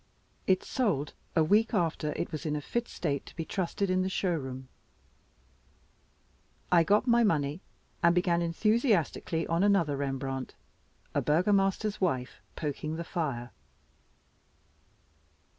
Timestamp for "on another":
9.45-9.95